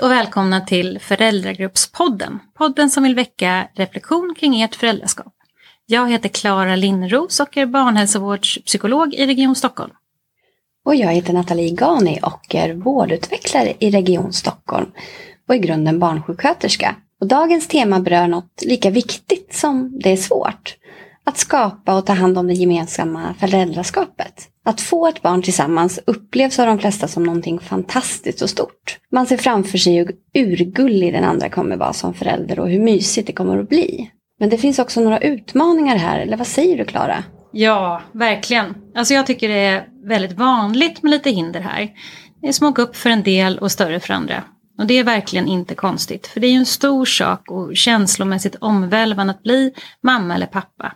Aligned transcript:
Hej 0.00 0.04
och 0.06 0.12
välkomna 0.12 0.60
till 0.60 0.98
Föräldragruppspodden. 1.00 2.38
Podden 2.54 2.90
som 2.90 3.02
vill 3.02 3.14
väcka 3.14 3.68
reflektion 3.74 4.34
kring 4.38 4.62
ert 4.62 4.74
föräldraskap. 4.74 5.34
Jag 5.86 6.10
heter 6.10 6.28
Klara 6.28 6.76
Linnros 6.76 7.40
och 7.40 7.56
är 7.56 7.66
barnhälsovårdspsykolog 7.66 9.14
i 9.14 9.26
Region 9.26 9.54
Stockholm. 9.54 9.92
Och 10.84 10.94
jag 10.94 11.12
heter 11.12 11.32
Nathalie 11.32 11.74
Gani 11.74 12.18
och 12.22 12.54
är 12.54 12.74
vårdutvecklare 12.74 13.74
i 13.78 13.90
Region 13.90 14.32
Stockholm 14.32 14.90
och 15.48 15.54
i 15.54 15.58
grunden 15.58 15.98
barnsjuksköterska. 15.98 16.96
Och 17.20 17.26
dagens 17.26 17.68
tema 17.68 18.00
berör 18.00 18.28
något 18.28 18.62
lika 18.62 18.90
viktigt 18.90 19.54
som 19.54 19.98
det 19.98 20.12
är 20.12 20.16
svårt. 20.16 20.76
Att 21.24 21.38
skapa 21.38 21.94
och 21.94 22.06
ta 22.06 22.12
hand 22.12 22.38
om 22.38 22.46
det 22.46 22.54
gemensamma 22.54 23.34
föräldraskapet. 23.38 24.49
Att 24.64 24.80
få 24.80 25.06
ett 25.06 25.22
barn 25.22 25.42
tillsammans 25.42 26.00
upplevs 26.06 26.58
av 26.58 26.66
de 26.66 26.78
flesta 26.78 27.08
som 27.08 27.22
någonting 27.22 27.60
fantastiskt 27.60 28.42
och 28.42 28.50
stort. 28.50 28.98
Man 29.12 29.26
ser 29.26 29.36
framför 29.36 29.78
sig 29.78 29.96
hur 29.96 30.12
urgullig 30.34 31.12
den 31.12 31.24
andra 31.24 31.48
kommer 31.48 31.76
vara 31.76 31.92
som 31.92 32.14
förälder 32.14 32.58
och 32.58 32.70
hur 32.70 32.80
mysigt 32.80 33.26
det 33.26 33.32
kommer 33.32 33.58
att 33.58 33.68
bli. 33.68 34.10
Men 34.40 34.50
det 34.50 34.58
finns 34.58 34.78
också 34.78 35.00
några 35.00 35.18
utmaningar 35.18 35.96
här, 35.96 36.20
eller 36.20 36.36
vad 36.36 36.46
säger 36.46 36.78
du 36.78 36.84
Klara? 36.84 37.24
Ja, 37.52 38.02
verkligen. 38.12 38.74
Alltså 38.94 39.14
jag 39.14 39.26
tycker 39.26 39.48
det 39.48 39.54
är 39.54 39.86
väldigt 40.04 40.38
vanligt 40.38 41.02
med 41.02 41.10
lite 41.10 41.30
hinder 41.30 41.60
här. 41.60 41.90
Det 42.42 42.48
är 42.48 42.52
små 42.52 42.74
upp 42.78 42.96
för 42.96 43.10
en 43.10 43.22
del 43.22 43.58
och 43.58 43.72
större 43.72 44.00
för 44.00 44.14
andra. 44.14 44.44
Och 44.78 44.86
det 44.86 44.94
är 44.94 45.04
verkligen 45.04 45.48
inte 45.48 45.74
konstigt, 45.74 46.26
för 46.26 46.40
det 46.40 46.46
är 46.46 46.50
ju 46.50 46.56
en 46.56 46.66
stor 46.66 47.04
sak 47.04 47.50
och 47.50 47.76
känslomässigt 47.76 48.56
omvälvande 48.60 49.30
att 49.30 49.42
bli 49.42 49.72
mamma 50.02 50.34
eller 50.34 50.46
pappa. 50.46 50.92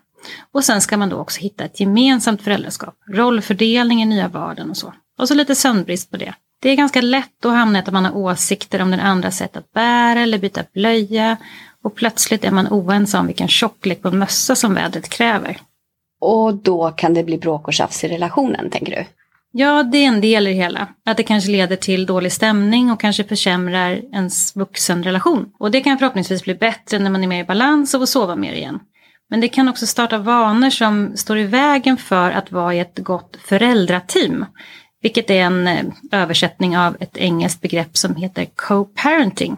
Och 0.53 0.64
sen 0.64 0.80
ska 0.80 0.97
man 0.97 1.08
då 1.08 1.17
också 1.17 1.41
hitta 1.41 1.64
ett 1.64 1.80
gemensamt 1.80 2.42
föräldraskap, 2.42 2.94
rollfördelning 3.08 4.03
i 4.03 4.06
nya 4.06 4.28
vardagen 4.28 4.70
och 4.70 4.77
så. 4.77 4.94
Och 5.19 5.28
så 5.28 5.34
lite 5.34 5.55
sömnbrist 5.55 6.11
på 6.11 6.16
det. 6.16 6.34
Det 6.61 6.70
är 6.70 6.77
ganska 6.77 7.00
lätt 7.00 7.44
att 7.44 7.53
hamna 7.53 7.78
i 7.78 7.83
att 7.83 7.92
man 7.92 8.05
har 8.05 8.16
åsikter 8.16 8.83
om 8.83 8.91
den 8.91 9.00
andra 9.00 9.31
sätt 9.31 9.56
att 9.56 9.72
bära 9.72 10.20
eller 10.20 10.39
byta 10.39 10.64
blöja. 10.75 11.36
Och 11.83 11.94
plötsligt 11.94 12.44
är 12.44 12.50
man 12.50 12.69
oense 12.69 13.19
om 13.19 13.27
vilken 13.27 13.48
tjocklek 13.48 14.03
på 14.03 14.11
mössa 14.11 14.56
som 14.56 14.75
vädret 14.75 15.08
kräver. 15.08 15.58
Och 16.20 16.55
då 16.55 16.91
kan 16.91 17.14
det 17.14 17.25
bli 17.25 17.38
bråk 17.38 17.69
och 17.69 17.75
tjafs 17.75 18.05
i 18.05 18.09
relationen, 18.09 18.70
tänker 18.70 18.97
du? 18.97 19.05
Ja, 19.56 19.83
det 19.83 19.98
är 19.98 20.09
en 20.09 20.20
del 20.20 20.47
i 20.47 20.50
det 20.50 20.56
hela. 20.56 20.88
Att 21.05 21.16
det 21.16 21.22
kanske 21.22 21.50
leder 21.50 21.77
till 21.77 22.06
dålig 22.06 22.33
stämning 22.33 22.91
och 22.91 23.00
kanske 23.00 23.25
försämrar 23.25 23.91
ens 24.12 24.56
vuxenrelation. 24.56 25.53
Och 25.59 25.70
det 25.70 25.81
kan 25.81 25.98
förhoppningsvis 25.98 26.44
bli 26.44 26.55
bättre 26.55 26.98
när 26.98 27.11
man 27.11 27.25
är 27.25 27.28
mer 27.28 27.41
i 27.41 27.47
balans 27.47 27.94
och 27.94 28.00
får 28.00 28.06
sova 28.06 28.36
mer 28.36 28.53
igen. 28.53 28.81
Men 29.34 29.40
det 29.40 29.48
kan 29.48 29.68
också 29.68 29.86
starta 29.86 30.18
vanor 30.18 30.70
som 30.70 31.16
står 31.16 31.38
i 31.38 31.44
vägen 31.44 31.96
för 31.96 32.30
att 32.30 32.52
vara 32.52 32.74
i 32.74 32.78
ett 32.78 32.98
gott 32.98 33.36
föräldrateam. 33.44 34.46
Vilket 35.02 35.30
är 35.30 35.41
en 35.41 35.66
eh, 35.66 35.84
översättning 36.12 36.78
av 36.78 36.96
ett 37.00 37.16
engelskt 37.16 37.60
begrepp 37.60 37.96
som 37.96 38.16
heter 38.16 38.44
co-parenting. 38.44 39.56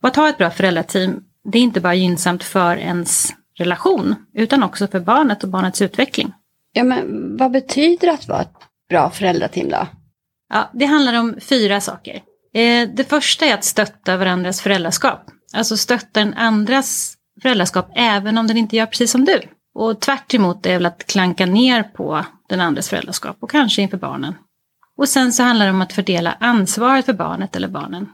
Och 0.00 0.08
att 0.08 0.16
ha 0.16 0.28
ett 0.28 0.38
bra 0.38 0.50
föräldrateam, 0.50 1.24
det 1.44 1.58
är 1.58 1.62
inte 1.62 1.80
bara 1.80 1.94
gynnsamt 1.94 2.44
för 2.44 2.76
ens 2.76 3.34
relation, 3.58 4.14
utan 4.34 4.62
också 4.62 4.86
för 4.86 5.00
barnet 5.00 5.44
och 5.44 5.50
barnets 5.50 5.82
utveckling. 5.82 6.32
Ja, 6.72 6.84
men 6.84 7.36
vad 7.36 7.50
betyder 7.50 8.08
att 8.08 8.28
vara 8.28 8.40
ett 8.40 8.56
bra 8.88 9.10
föräldrateam 9.10 9.68
då? 9.68 9.86
Ja, 10.54 10.70
det 10.72 10.84
handlar 10.84 11.20
om 11.20 11.34
fyra 11.40 11.80
saker. 11.80 12.14
Eh, 12.54 12.88
det 12.94 13.04
första 13.08 13.46
är 13.46 13.54
att 13.54 13.64
stötta 13.64 14.16
varandras 14.16 14.60
föräldraskap. 14.60 15.20
Alltså 15.52 15.76
stötta 15.76 16.20
den 16.20 16.34
andras 16.34 17.16
föräldraskap 17.42 17.90
även 17.94 18.38
om 18.38 18.46
den 18.46 18.56
inte 18.56 18.76
gör 18.76 18.86
precis 18.86 19.10
som 19.10 19.24
du. 19.24 19.40
Och 19.74 20.00
tvärt 20.00 20.34
emot 20.34 20.66
är 20.66 20.72
väl 20.72 20.86
att 20.86 21.06
klanka 21.06 21.46
ner 21.46 21.82
på 21.82 22.24
den 22.48 22.60
andres 22.60 22.88
föräldraskap 22.88 23.36
och 23.40 23.50
kanske 23.50 23.82
inför 23.82 23.96
barnen. 23.96 24.34
Och 24.96 25.08
sen 25.08 25.32
så 25.32 25.42
handlar 25.42 25.66
det 25.66 25.72
om 25.72 25.82
att 25.82 25.92
fördela 25.92 26.36
ansvaret 26.40 27.06
för 27.06 27.12
barnet 27.12 27.56
eller 27.56 27.68
barnen. 27.68 28.08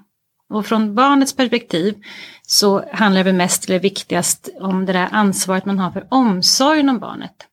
Och 0.49 0.67
från 0.67 0.95
barnets 0.95 1.37
perspektiv 1.37 1.95
så 2.43 2.85
handlar 2.93 3.25
det 3.25 3.33
mest 3.33 3.69
eller 3.69 3.79
viktigast 3.79 4.49
om 4.61 4.87
det 4.87 4.93
där 4.93 5.09
ansvaret 5.13 5.65
man 5.65 5.79
har 5.79 5.91
för 5.91 6.07
omsorgen 6.11 6.89
om 6.89 6.99
barnet. 6.99 7.47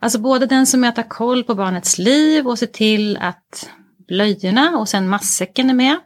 Alltså 0.00 0.18
både 0.18 0.46
den 0.46 0.66
som 0.66 0.84
är 0.84 0.88
att 0.88 0.96
ha 0.96 1.04
koll 1.08 1.44
på 1.44 1.54
barnets 1.54 1.98
liv 1.98 2.46
och 2.46 2.58
se 2.58 2.66
till 2.66 3.16
att 3.16 3.70
blöjorna 4.08 4.78
och 4.78 4.88
sen 4.88 5.08
matsäcken 5.08 5.70
är 5.70 5.74
med. 5.74 5.96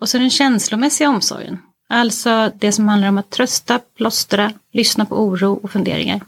Och 0.00 0.08
så 0.08 0.18
den 0.18 0.30
känslomässiga 0.30 1.08
omsorgen. 1.08 1.58
Alltså 1.92 2.52
det 2.58 2.72
som 2.72 2.88
handlar 2.88 3.08
om 3.08 3.18
att 3.18 3.30
trösta, 3.30 3.80
plåstra, 3.96 4.52
lyssna 4.72 5.04
på 5.04 5.22
oro 5.22 5.60
och 5.62 5.70
funderingar. 5.70 6.20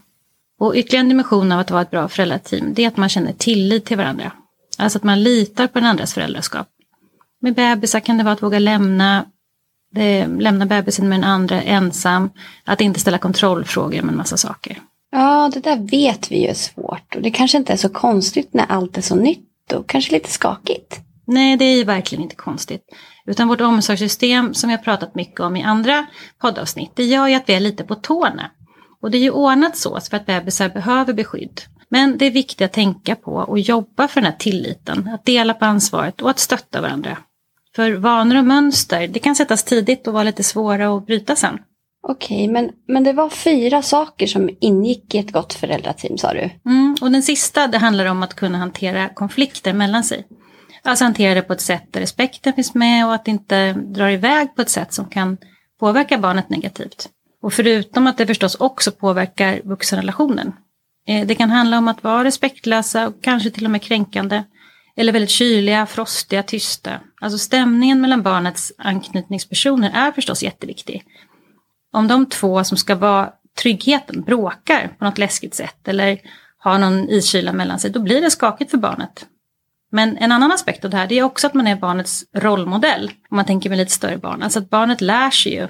Och 0.59 0.75
ytterligare 0.77 1.01
en 1.01 1.09
dimension 1.09 1.53
av 1.53 1.61
att 1.61 1.71
vara 1.71 1.83
ett 1.83 1.91
bra 1.91 2.09
föräldrateam, 2.09 2.75
det 2.75 2.85
är 2.85 2.89
att 2.89 2.97
man 2.97 3.09
känner 3.09 3.33
tillit 3.33 3.85
till 3.85 3.97
varandra. 3.97 4.33
Alltså 4.79 4.99
att 4.99 5.05
man 5.05 5.23
litar 5.23 5.67
på 5.67 5.79
den 5.79 5.89
andras 5.89 6.15
föräldraskap. 6.15 6.69
Med 7.41 7.55
bebisar 7.55 8.01
kan 8.01 8.19
det 8.19 8.25
vara 8.25 8.33
att 8.33 8.43
våga 8.43 8.59
lämna, 8.59 9.25
det, 9.95 10.27
lämna 10.27 10.67
bebisen 10.67 11.09
med 11.09 11.19
den 11.19 11.31
andra 11.31 11.63
ensam, 11.63 12.31
att 12.65 12.81
inte 12.81 13.01
ställa 13.01 13.19
kontrollfrågor 13.19 14.03
med 14.03 14.13
en 14.13 14.17
massa 14.17 14.37
saker. 14.37 14.81
Ja, 15.11 15.51
det 15.55 15.61
där 15.61 15.77
vet 15.77 16.33
vi 16.33 16.43
ju 16.43 16.49
är 16.49 16.55
svårt 16.55 17.15
och 17.15 17.23
det 17.23 17.31
kanske 17.31 17.59
inte 17.59 17.73
är 17.73 17.77
så 17.77 17.89
konstigt 17.89 18.55
när 18.55 18.67
allt 18.69 18.99
är 18.99 19.03
så 19.03 19.15
nytt 19.15 19.73
och 19.73 19.87
kanske 19.87 20.13
lite 20.13 20.31
skakigt. 20.31 21.01
Nej, 21.27 21.57
det 21.57 21.65
är 21.65 21.85
verkligen 21.85 22.23
inte 22.23 22.37
konstigt. 22.37 22.83
Utan 23.27 23.49
vårt 23.49 23.61
omsorgssystem 23.61 24.55
som 24.55 24.71
har 24.71 24.77
pratat 24.77 25.15
mycket 25.15 25.41
om 25.41 25.57
i 25.57 25.63
andra 25.63 26.07
poddavsnitt, 26.41 26.91
det 26.95 27.05
gör 27.05 27.29
ju 27.29 27.35
att 27.35 27.49
vi 27.49 27.55
är 27.55 27.61
lite 27.61 27.85
på 27.85 27.95
tårna. 27.95 28.51
Och 29.03 29.11
det 29.11 29.19
är 29.19 29.23
ju 29.23 29.31
ordnat 29.31 29.77
så 29.77 30.01
för 30.01 30.17
att 30.17 30.27
bebisar 30.27 30.69
behöver 30.69 31.13
beskydd. 31.13 31.61
Men 31.89 32.19
det 32.19 32.27
är 32.27 32.31
viktigt 32.31 32.65
att 32.65 32.73
tänka 32.73 33.17
på 33.17 33.33
och 33.33 33.59
jobba 33.59 34.09
för 34.09 34.21
den 34.21 34.33
här 34.33 34.39
tilliten, 34.39 35.11
att 35.15 35.25
dela 35.25 35.55
på 35.55 35.65
ansvaret 35.65 36.23
och 36.23 36.31
att 36.31 36.39
stötta 36.39 36.81
varandra. 36.81 37.19
För 37.77 37.93
vanor 37.93 38.39
och 38.39 38.45
mönster, 38.45 39.09
det 39.09 39.19
kan 39.19 39.37
sättas 39.37 39.65
tidigt 39.65 40.07
och 40.07 40.13
vara 40.13 40.25
lite 40.25 40.43
svåra 40.43 40.97
att 40.97 41.07
bryta 41.07 41.37
sen. 41.37 41.59
Okej, 42.09 42.49
men, 42.49 42.71
men 42.89 43.05
det 43.05 43.13
var 43.13 43.29
fyra 43.29 43.83
saker 43.83 44.27
som 44.27 44.51
ingick 44.61 45.15
i 45.15 45.19
ett 45.19 45.33
gott 45.33 45.55
föräldrateam 45.55 46.19
sa 46.19 46.33
du? 46.33 46.51
Mm, 46.67 46.97
och 47.01 47.11
den 47.11 47.23
sista, 47.23 47.67
det 47.67 47.79
handlar 47.79 48.07
om 48.07 48.23
att 48.23 48.35
kunna 48.35 48.59
hantera 48.59 49.09
konflikter 49.09 49.73
mellan 49.73 50.05
sig. 50.05 50.27
Alltså 50.85 51.05
hantera 51.05 51.35
det 51.35 51.43
på 51.43 51.53
ett 51.53 51.61
sätt 51.61 51.85
där 51.91 52.01
respekten 52.01 52.53
finns 52.53 52.75
med 52.75 53.07
och 53.07 53.15
att 53.15 53.25
det 53.25 53.31
inte 53.31 53.73
drar 53.73 54.09
iväg 54.09 54.55
på 54.55 54.63
ett 54.63 54.71
sätt 54.71 54.93
som 54.93 55.09
kan 55.09 55.37
påverka 55.81 56.19
barnet 56.19 56.49
negativt. 56.49 57.09
Och 57.43 57.53
förutom 57.53 58.07
att 58.07 58.19
det 58.19 58.27
förstås 58.27 58.55
också 58.55 58.93
påverkar 58.93 59.61
vuxenrelationen. 59.65 60.53
Eh, 61.07 61.27
det 61.27 61.35
kan 61.35 61.51
handla 61.51 61.79
om 61.79 61.89
att 61.89 62.05
vara 62.05 62.25
respektlösa 62.25 63.09
och 63.09 63.15
kanske 63.23 63.51
till 63.51 63.65
och 63.65 63.71
med 63.71 63.83
kränkande. 63.83 64.43
Eller 64.97 65.13
väldigt 65.13 65.31
kyliga, 65.31 65.87
frostiga, 65.87 66.43
tysta. 66.43 67.01
Alltså 67.21 67.39
stämningen 67.39 68.01
mellan 68.01 68.23
barnets 68.23 68.73
anknytningspersoner 68.79 69.91
är 69.95 70.13
förstås 70.13 70.43
jätteviktig. 70.43 71.05
Om 71.93 72.09
de 72.09 72.27
två 72.27 72.65
som 72.65 72.77
ska 72.77 72.95
vara 72.95 73.33
tryggheten 73.59 74.23
bråkar 74.23 74.97
på 74.99 75.05
något 75.05 75.19
läskigt 75.19 75.55
sätt 75.55 75.89
eller 75.89 76.19
har 76.59 76.79
någon 76.79 77.09
iskyla 77.09 77.53
mellan 77.53 77.79
sig, 77.79 77.91
då 77.91 78.01
blir 78.01 78.21
det 78.21 78.31
skakigt 78.31 78.71
för 78.71 78.79
barnet. 78.79 79.27
Men 79.93 80.17
en 80.17 80.33
annan 80.33 80.53
aspekt 80.53 80.85
av 80.85 80.91
det 80.91 80.97
här 80.97 81.07
det 81.07 81.19
är 81.19 81.23
också 81.23 81.47
att 81.47 81.55
man 81.55 81.67
är 81.67 81.77
barnets 81.77 82.25
rollmodell. 82.35 83.11
Om 83.31 83.37
man 83.37 83.45
tänker 83.45 83.71
med 83.71 83.79
lite 83.79 83.93
större 83.93 84.19
barn. 84.19 84.43
Alltså 84.43 84.59
att 84.59 84.71
barnet 84.71 85.01
lär 85.01 85.31
sig 85.31 85.55
ju 85.55 85.69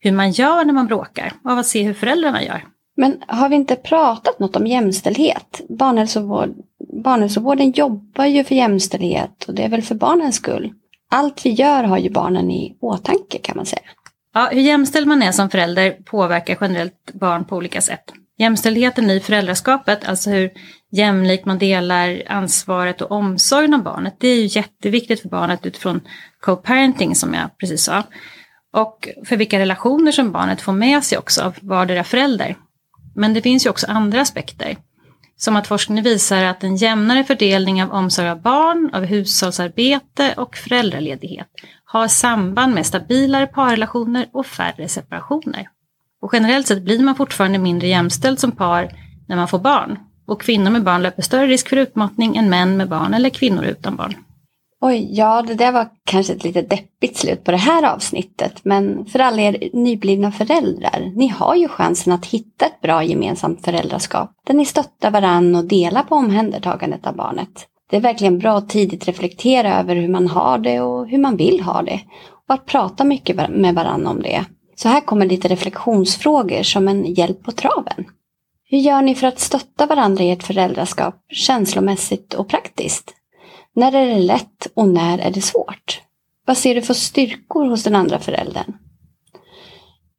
hur 0.00 0.12
man 0.12 0.30
gör 0.30 0.64
när 0.64 0.72
man 0.72 0.86
bråkar. 0.86 1.32
Av 1.44 1.58
att 1.58 1.66
se 1.66 1.82
hur 1.82 1.94
föräldrarna 1.94 2.42
gör. 2.42 2.64
Men 2.96 3.22
har 3.26 3.48
vi 3.48 3.56
inte 3.56 3.76
pratat 3.76 4.38
något 4.38 4.56
om 4.56 4.66
jämställdhet? 4.66 5.60
Barnhälsovård, 5.68 6.54
barnhälsovården 7.04 7.70
jobbar 7.70 8.24
ju 8.24 8.44
för 8.44 8.54
jämställdhet 8.54 9.44
och 9.48 9.54
det 9.54 9.62
är 9.62 9.68
väl 9.68 9.82
för 9.82 9.94
barnens 9.94 10.36
skull. 10.36 10.72
Allt 11.10 11.46
vi 11.46 11.50
gör 11.50 11.84
har 11.84 11.98
ju 11.98 12.10
barnen 12.10 12.50
i 12.50 12.76
åtanke 12.80 13.38
kan 13.38 13.56
man 13.56 13.66
säga. 13.66 13.82
Ja, 14.34 14.48
hur 14.52 14.60
jämställd 14.60 15.06
man 15.06 15.22
är 15.22 15.32
som 15.32 15.50
förälder 15.50 15.90
påverkar 15.90 16.58
generellt 16.60 17.12
barn 17.12 17.44
på 17.44 17.56
olika 17.56 17.80
sätt. 17.80 18.12
Jämställdheten 18.38 19.10
i 19.10 19.20
föräldraskapet, 19.20 20.08
alltså 20.08 20.30
hur 20.30 20.50
jämlikt 20.92 21.44
man 21.44 21.58
delar 21.58 22.22
ansvaret 22.26 23.02
och 23.02 23.10
omsorgen 23.10 23.74
om 23.74 23.82
barnet, 23.82 24.16
det 24.18 24.28
är 24.28 24.36
ju 24.36 24.46
jätteviktigt 24.46 25.22
för 25.22 25.28
barnet 25.28 25.66
utifrån 25.66 26.00
co-parenting 26.40 27.14
som 27.14 27.34
jag 27.34 27.58
precis 27.58 27.84
sa. 27.84 28.02
Och 28.72 29.08
för 29.26 29.36
vilka 29.36 29.58
relationer 29.58 30.12
som 30.12 30.32
barnet 30.32 30.60
får 30.60 30.72
med 30.72 31.04
sig 31.04 31.18
också 31.18 31.42
av 31.42 31.54
vardera 31.60 32.04
förälder. 32.04 32.56
Men 33.14 33.34
det 33.34 33.42
finns 33.42 33.66
ju 33.66 33.70
också 33.70 33.86
andra 33.86 34.20
aspekter. 34.20 34.76
Som 35.36 35.56
att 35.56 35.66
forskning 35.66 36.02
visar 36.02 36.44
att 36.44 36.64
en 36.64 36.76
jämnare 36.76 37.24
fördelning 37.24 37.82
av 37.82 37.92
omsorg 37.92 38.28
av 38.28 38.42
barn, 38.42 38.90
av 38.92 39.04
hushållsarbete 39.04 40.34
och 40.36 40.56
föräldraledighet 40.56 41.48
har 41.84 42.08
samband 42.08 42.74
med 42.74 42.86
stabilare 42.86 43.46
parrelationer 43.46 44.26
och 44.32 44.46
färre 44.46 44.88
separationer. 44.88 45.68
Och 46.22 46.30
generellt 46.32 46.66
sett 46.66 46.82
blir 46.82 47.02
man 47.02 47.14
fortfarande 47.14 47.58
mindre 47.58 47.88
jämställd 47.88 48.38
som 48.38 48.52
par 48.52 48.90
när 49.28 49.36
man 49.36 49.48
får 49.48 49.58
barn. 49.58 49.98
Och 50.26 50.42
kvinnor 50.42 50.70
med 50.70 50.84
barn 50.84 51.02
löper 51.02 51.22
större 51.22 51.46
risk 51.46 51.68
för 51.68 51.76
utmattning 51.76 52.36
än 52.36 52.50
män 52.50 52.76
med 52.76 52.88
barn 52.88 53.14
eller 53.14 53.30
kvinnor 53.30 53.64
utan 53.64 53.96
barn. 53.96 54.14
Oj, 54.80 55.08
ja 55.12 55.42
det 55.42 55.54
där 55.54 55.72
var 55.72 55.88
kanske 56.04 56.32
ett 56.32 56.44
lite 56.44 56.62
deppigt 56.62 57.16
slut 57.16 57.44
på 57.44 57.50
det 57.50 57.56
här 57.56 57.94
avsnittet. 57.94 58.60
Men 58.62 59.04
för 59.04 59.18
alla 59.18 59.42
er 59.42 59.70
nyblivna 59.72 60.32
föräldrar, 60.32 61.12
ni 61.16 61.28
har 61.28 61.54
ju 61.54 61.68
chansen 61.68 62.12
att 62.12 62.26
hitta 62.26 62.66
ett 62.66 62.80
bra 62.80 63.04
gemensamt 63.04 63.64
föräldraskap. 63.64 64.30
Där 64.46 64.54
ni 64.54 64.64
stöttar 64.64 65.10
varann 65.10 65.54
och 65.54 65.64
delar 65.64 66.02
på 66.02 66.14
omhändertagandet 66.14 67.06
av 67.06 67.16
barnet. 67.16 67.66
Det 67.90 67.96
är 67.96 68.00
verkligen 68.00 68.38
bra 68.38 68.58
att 68.58 68.68
tidigt 68.68 69.08
reflektera 69.08 69.80
över 69.80 69.96
hur 69.96 70.08
man 70.08 70.28
har 70.28 70.58
det 70.58 70.80
och 70.80 71.08
hur 71.08 71.18
man 71.18 71.36
vill 71.36 71.60
ha 71.60 71.82
det. 71.82 72.00
och 72.48 72.54
att 72.54 72.66
prata 72.66 73.04
mycket 73.04 73.50
med 73.50 73.74
varandra 73.74 74.10
om 74.10 74.22
det. 74.22 74.44
Så 74.78 74.88
här 74.88 75.00
kommer 75.00 75.26
lite 75.26 75.48
reflektionsfrågor 75.48 76.62
som 76.62 76.88
en 76.88 77.14
hjälp 77.14 77.42
på 77.42 77.52
traven. 77.52 78.04
Hur 78.64 78.78
gör 78.78 79.02
ni 79.02 79.14
för 79.14 79.26
att 79.26 79.40
stötta 79.40 79.86
varandra 79.86 80.24
i 80.24 80.30
ert 80.30 80.42
föräldraskap 80.42 81.14
känslomässigt 81.28 82.34
och 82.34 82.48
praktiskt? 82.48 83.14
När 83.74 83.92
är 83.92 84.06
det 84.06 84.20
lätt 84.20 84.66
och 84.74 84.88
när 84.88 85.18
är 85.18 85.30
det 85.30 85.40
svårt? 85.40 86.00
Vad 86.46 86.56
ser 86.56 86.74
du 86.74 86.82
för 86.82 86.94
styrkor 86.94 87.64
hos 87.64 87.84
den 87.84 87.96
andra 87.96 88.18
föräldern? 88.18 88.72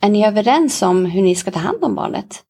Är 0.01 0.09
ni 0.09 0.25
överens 0.25 0.81
om 0.81 1.05
hur 1.05 1.21
ni 1.21 1.35
ska 1.35 1.51
ta 1.51 1.59
hand 1.59 1.83
om 1.83 1.95
barnet? 1.95 2.43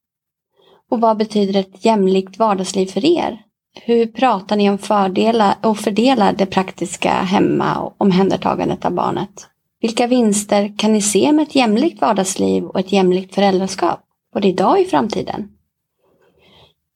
Och 0.91 1.01
vad 1.01 1.17
betyder 1.17 1.59
ett 1.59 1.85
jämlikt 1.85 2.39
vardagsliv 2.39 2.85
för 2.85 3.05
er? 3.05 3.41
Hur 3.81 4.05
pratar 4.05 4.55
ni 4.55 4.69
om 4.69 4.77
fördelar 4.77 5.55
och 5.63 5.77
fördelar 5.77 6.33
det 6.33 6.45
praktiska 6.45 7.11
hemma 7.11 7.79
och 7.79 7.95
omhändertagandet 7.97 8.85
av 8.85 8.91
barnet? 8.91 9.47
Vilka 9.81 10.07
vinster 10.07 10.77
kan 10.77 10.93
ni 10.93 11.01
se 11.01 11.31
med 11.31 11.43
ett 11.43 11.55
jämlikt 11.55 12.01
vardagsliv 12.01 12.63
och 12.63 12.79
ett 12.79 12.91
jämlikt 12.91 13.35
föräldraskap, 13.35 13.99
både 14.33 14.47
idag 14.47 14.71
och 14.71 14.79
i 14.79 14.85
framtiden? 14.85 15.49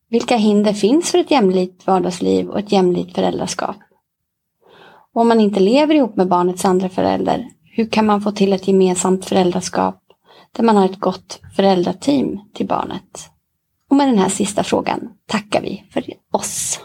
Vilka 0.09 0.35
hinder 0.35 0.73
finns 0.73 1.11
för 1.11 1.17
ett 1.17 1.31
jämlikt 1.31 1.87
vardagsliv 1.87 2.49
och 2.49 2.59
ett 2.59 2.71
jämlikt 2.71 3.15
föräldraskap? 3.15 3.75
Och 5.13 5.21
om 5.21 5.27
man 5.27 5.39
inte 5.39 5.59
lever 5.59 5.95
ihop 5.95 6.15
med 6.15 6.27
barnets 6.27 6.65
andra 6.65 6.89
förälder, 6.89 7.49
hur 7.63 7.85
kan 7.85 8.05
man 8.05 8.21
få 8.21 8.31
till 8.31 8.53
ett 8.53 8.67
gemensamt 8.67 9.25
föräldraskap 9.25 10.03
där 10.51 10.63
man 10.63 10.77
har 10.77 10.85
ett 10.85 10.99
gott 10.99 11.39
föräldrateam 11.55 12.39
till 12.53 12.67
barnet? 12.67 13.29
Och 13.89 13.95
med 13.95 14.07
den 14.07 14.17
här 14.17 14.29
sista 14.29 14.63
frågan 14.63 15.09
tackar 15.27 15.61
vi 15.61 15.83
för 15.91 16.03
oss. 16.31 16.79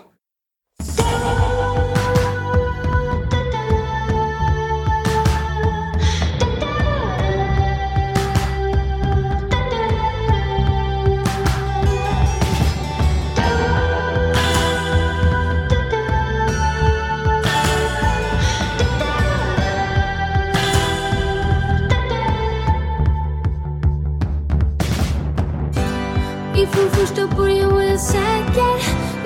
Från 26.90 27.06
första 27.06 27.36
början 27.36 27.74
var 27.74 27.82
jag 27.82 28.00
säker. 28.00 28.74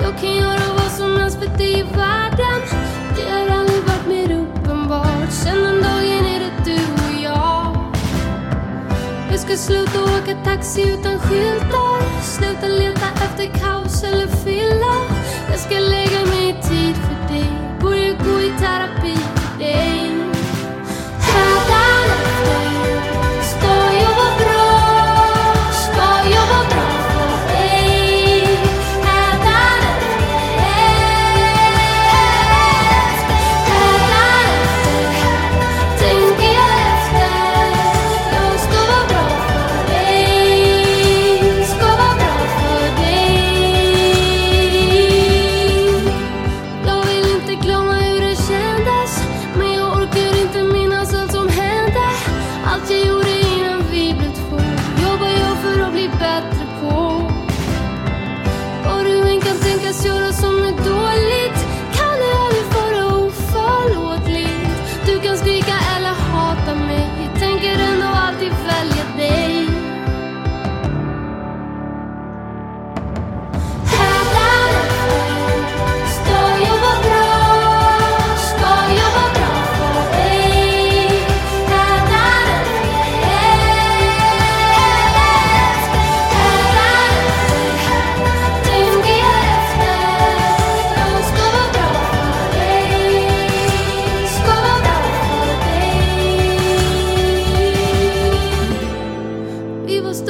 Jag 0.01 0.19
kan 0.19 0.35
göra 0.35 0.73
vad 0.73 0.91
som 0.91 1.17
helst 1.17 1.39
för 1.39 1.57
dig 1.57 1.79
i 1.79 1.83
världen. 1.83 2.59
Det 3.15 3.31
har 3.31 3.59
aldrig 3.59 3.83
varit 3.83 4.07
mer 4.07 4.37
uppenbart. 4.37 5.31
Sen 5.31 5.63
den 5.63 5.81
dagen 5.81 6.25
är 6.25 6.39
det 6.39 6.65
du 6.65 6.77
och 6.93 7.23
jag. 7.23 7.75
Jag 9.31 9.39
ska 9.39 9.57
sluta 9.57 10.03
åka 10.03 10.35
taxi 10.43 10.81
utan 10.81 11.19
skyltar. 11.19 12.21
Sluta 12.21 12.67
leta 12.67 13.07
efter 13.25 13.59
kaos 13.59 14.03
eller 14.03 14.27
fylla 14.27 14.82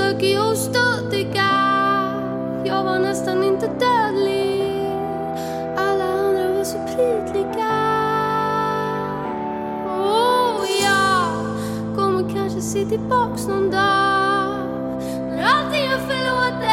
vi 0.04 0.10
stökiga 0.10 0.44
och 0.44 0.58
stötiga 0.58 1.50
Jag 2.66 2.84
var 2.84 3.00
nästan 3.00 3.44
inte 3.44 3.68
dödlig. 3.68 4.90
Alla 5.78 6.04
andra 6.04 6.52
var 6.52 6.64
så 6.64 6.78
prydliga. 6.78 7.74
Och 9.86 10.66
jag 10.82 11.96
kommer 11.96 12.36
kanske 12.36 12.62
se 12.62 12.86
tillbaks 12.86 13.48
någon 13.48 13.72
dag. 13.72 14.70
När 15.30 15.44
allting 15.44 15.86
är 15.86 15.98
förlåtet 15.98 16.73